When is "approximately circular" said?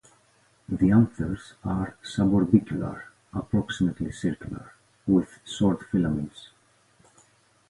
3.35-4.73